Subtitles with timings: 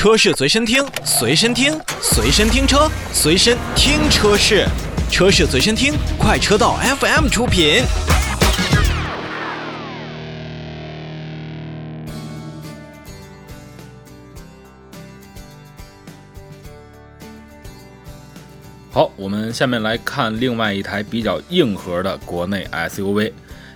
[0.00, 4.66] 车市随身听，随身听，随身听车，随身听车市，
[5.10, 7.82] 车市随身听，快车道 FM 出品。
[18.90, 23.32] 好，我们下面来看另外一台比较硬核的国内 SUV。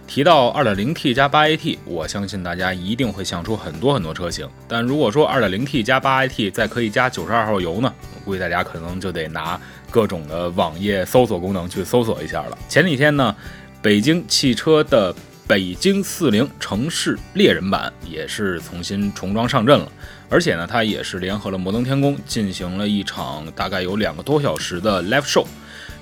[0.06, 4.48] 提到 2.0T 加 8AT，我相信大家一定会想出很多很多车型。
[4.68, 7.92] 但如果说 2.0T 加 8AT 再可以加92号油呢？
[8.24, 12.56] 估计大家可能就得拿各种的网页搜索功能去搜索一下了。
[12.68, 13.34] 前几天呢，
[13.82, 15.14] 北京汽车的
[15.46, 19.90] 北京四零城市猎人版也是重新重装上阵了，
[20.30, 25.44] 而且呢，它也是联合了摩登天宫进行了一场大概有两个多小时的 live show。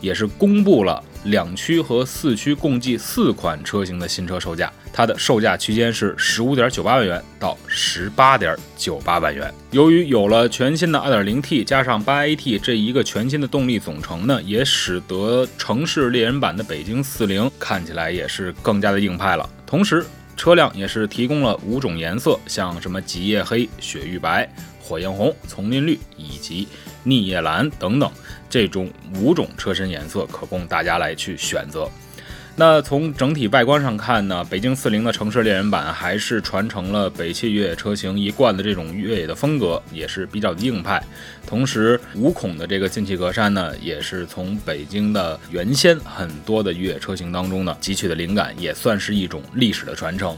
[0.02, 9.50] 也是公布了两驱和四驱共计四款车型的新车售价，它的售价区间是十五点九八万元到十八点九八万元。
[9.70, 19.48] 由于有了全新的二点零 T 加上八 AT 这一个全新的动力总成呢，也使得城市猎人版的北京四零看起来也是更加的硬派了。
[19.64, 20.04] 同时，
[20.36, 24.48] 车辆也是提供了五种颜色，像什么极夜黑、雪域白、
[24.80, 26.66] 火焰红、丛林绿以及
[27.04, 28.10] 逆夜蓝等等。
[28.50, 31.88] 这种五种车身颜色可供大家来去选择。
[32.54, 41.02] 那从整体外观上看呢，北京四零的城市猎人版还是传承了北汽越野车型一贯的这种越野的风格，也是比较硬派。
[41.46, 50.36] 同时，五孔的这个进气格栅呢，也是从北京的原先很多的越野车型当中呢汲取的灵感，也算是一种历史的传承。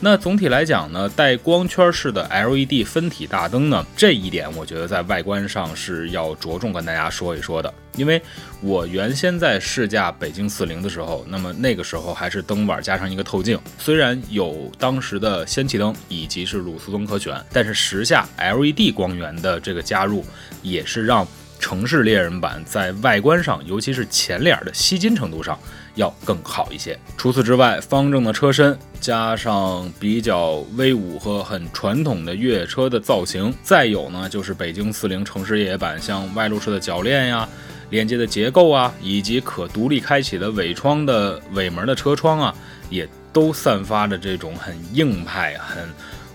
[0.00, 7.72] 那总体来讲呢，带光圈式的 LED 分体大灯呢，这一点我觉得在外观上是要着重跟大家说一说的。
[7.96, 8.20] 因为
[8.60, 20.24] 我原先在试驾北京四零的时候，那么那个时候还是灯板加上一个透镜，虽然有当时的氙气灯以及是卤素灯可选，但是时下 LED 光源的这个加入，
[20.62, 21.26] 也是让
[21.58, 25.58] 城市猎人版在外观上，尤其是前脸的吸金程度上。
[25.96, 26.96] 要更好一些。
[27.16, 37.46] 除此之外，方正的车身加上比较威武和很传统的越野车的造型，再有呢就是北京四零城市越野版，像外露式的铰链呀、
[37.90, 42.54] 连接的结构啊，以及可独立开启的尾窗的尾门的车窗啊，
[42.88, 45.88] 也都散发着这种很硬派、很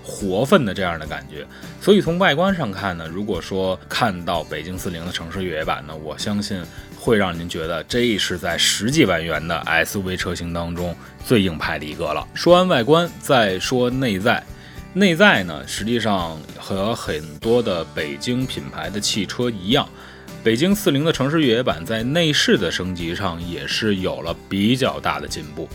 [0.03, 1.45] 活分的这样的感觉。
[1.81, 6.61] 所以从外观上看呢，如果说看到北京四零的城市越野版呢，我相信。
[6.97, 12.27] 会让您觉得这是在十几万元的 SUV 车型当中最硬派的一个了。
[12.33, 14.43] 说完外观，再说内在。
[14.91, 19.87] 内在呢，实际上和很多的北京品牌的汽车一样，
[20.45, 25.67] 北京四零的城市越野版在内饰的升级上也是有了比较大的进步。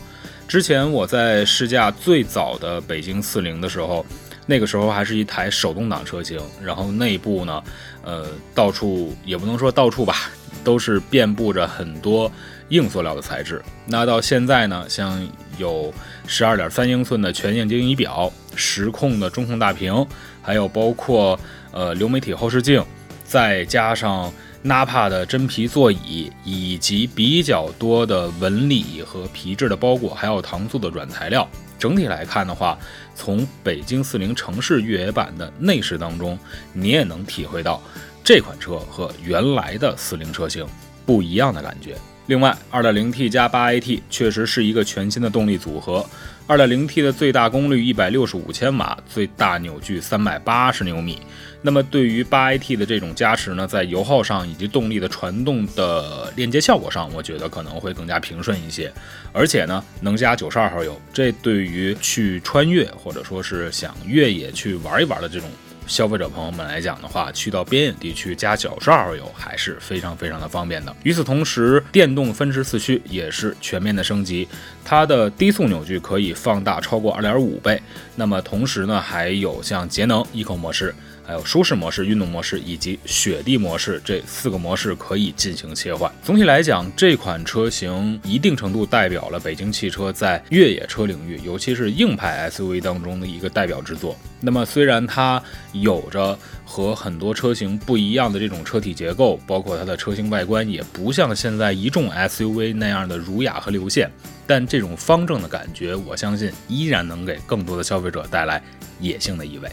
[0.46, 4.06] 之前我在试驾最早的北京四零的时候，
[4.46, 7.60] 那个时候还是一台手动挡车型，然后内部呢，
[8.04, 10.30] 呃，到处也不能说到处吧。
[10.62, 12.30] 都是遍布着很多
[12.68, 13.60] 硬塑料的材质。
[13.86, 15.26] 那到现在呢，像
[15.58, 15.92] 有
[16.28, 20.06] 十二点三英寸的全液晶仪表、实控的中控大屏，
[20.40, 21.38] 还有包括
[21.72, 22.84] 呃流媒体后视镜，
[23.24, 24.30] 再加上
[24.62, 31.48] 纳帕的真皮座椅，以及比较多的纹理和皮质的包裹，还有搪塑的软材料。
[31.78, 32.78] 整体来看的话，
[33.14, 36.38] 从北京四零城市越野版的内饰当中，
[36.74, 37.80] 你也能体会到。
[38.22, 40.66] 这款车和原来的四零车型
[41.06, 41.96] 不一样的感觉。
[42.30, 46.08] 另外，2.0T 加 8AT 确实是一个全新的动力组合。
[46.46, 51.18] 2.0T 的最大功率165千瓦，最大扭矩380牛米。
[51.60, 58.92] 那么对于 8AT 的这种加持呢，在油耗上以及动力的传动的链接效果上，我觉得可能会更加平顺一些。
[59.32, 65.50] 而且呢，能加92号油，这对于去穿越或者说是想越野去玩一玩的这种。
[65.86, 70.94] 消费者朋友们来讲的话，去到边远地区加九十二号油还是非常非常的方便的。
[71.02, 74.46] 与此同时，电动分时四驱也是全面的升级，
[74.84, 77.80] 它的低速扭矩可以放大超过二点五倍。
[78.14, 80.94] 那么同时呢，还有像节能 Eco 模式。
[81.30, 86.10] 还有舒适模式、运动模式以及雪地模式这四个模式可以进行切换。
[86.24, 94.16] 总体来讲，这款车型一定程度代表了北京汽车在越野车领域，尤其是硬派 SUV 当中的一个代表之作。
[94.40, 95.40] 那么，虽然它
[95.70, 104.10] 有着和很多车型不一样的这种车体结构，包括它的车型外观也不像现在一众 SUV 那样的儒雅和流线，
[104.48, 108.60] 但这种方正的感觉，我相信依然能给更多的消费者带来
[108.98, 109.70] 野性的意味。